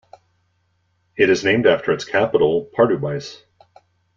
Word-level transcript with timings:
It 1.15 1.29
is 1.29 1.43
named 1.45 1.67
after 1.67 1.91
its 1.91 2.05
capital 2.05 2.67
Pardubice. 2.75 3.43